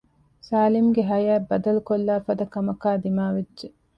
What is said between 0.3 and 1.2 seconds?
ސާލިމްގެ